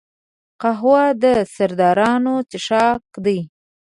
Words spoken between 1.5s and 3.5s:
سردارانو څښاک دی